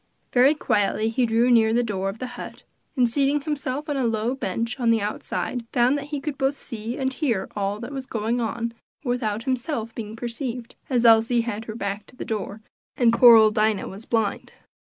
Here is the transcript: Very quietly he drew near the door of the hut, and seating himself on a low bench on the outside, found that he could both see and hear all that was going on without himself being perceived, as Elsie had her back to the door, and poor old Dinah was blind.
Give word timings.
Very 0.33 0.55
quietly 0.55 1.09
he 1.09 1.27
drew 1.27 1.51
near 1.51 1.73
the 1.75 1.83
door 1.83 2.09
of 2.09 2.17
the 2.17 2.25
hut, 2.33 2.63
and 2.97 3.07
seating 3.07 3.41
himself 3.41 3.87
on 3.87 3.97
a 3.97 4.03
low 4.07 4.33
bench 4.33 4.79
on 4.79 4.89
the 4.89 4.99
outside, 4.99 5.63
found 5.71 5.95
that 5.95 6.05
he 6.05 6.19
could 6.19 6.39
both 6.39 6.57
see 6.57 6.97
and 6.97 7.13
hear 7.13 7.47
all 7.55 7.79
that 7.81 7.91
was 7.91 8.07
going 8.07 8.41
on 8.41 8.73
without 9.03 9.43
himself 9.43 9.93
being 9.93 10.15
perceived, 10.15 10.73
as 10.89 11.05
Elsie 11.05 11.41
had 11.41 11.65
her 11.65 11.75
back 11.75 12.07
to 12.07 12.15
the 12.15 12.25
door, 12.25 12.61
and 12.97 13.13
poor 13.13 13.35
old 13.35 13.53
Dinah 13.53 13.87
was 13.87 14.05
blind. 14.05 14.53